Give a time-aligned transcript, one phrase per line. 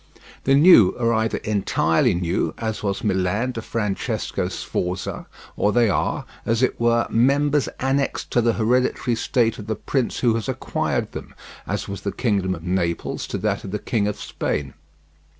[0.45, 6.25] The new are either entirely new, as was Milan to Francesco Sforza, or they are,
[6.43, 11.11] as it were, members annexed to the hereditary state of the prince who has acquired
[11.11, 11.35] them,
[11.67, 14.73] as was the kingdom of Naples to that of the King of Spain.